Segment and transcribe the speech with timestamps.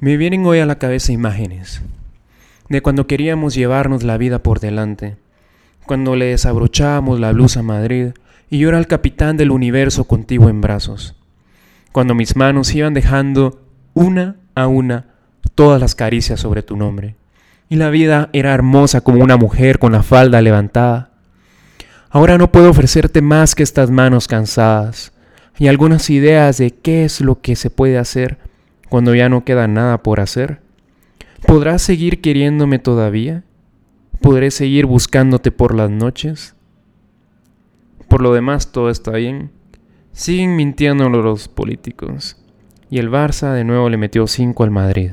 [0.00, 1.82] Me vienen hoy a la cabeza imágenes
[2.68, 5.16] de cuando queríamos llevarnos la vida por delante,
[5.86, 8.10] cuando le desabrochábamos la blusa a Madrid
[8.48, 11.16] y yo era el capitán del universo contigo en brazos,
[11.90, 13.60] cuando mis manos iban dejando
[13.92, 15.06] una a una
[15.56, 17.16] todas las caricias sobre tu nombre,
[17.68, 21.10] y la vida era hermosa como una mujer con la falda levantada.
[22.08, 25.10] Ahora no puedo ofrecerte más que estas manos cansadas
[25.58, 28.38] y algunas ideas de qué es lo que se puede hacer
[28.88, 30.60] cuando ya no queda nada por hacer?
[31.46, 33.44] ¿Podrás seguir queriéndome todavía?
[34.20, 36.54] ¿Podré seguir buscándote por las noches?
[38.08, 39.50] Por lo demás, todo está bien.
[40.12, 42.36] Siguen mintiendo los políticos.
[42.90, 45.12] Y el Barça de nuevo le metió 5 al Madrid.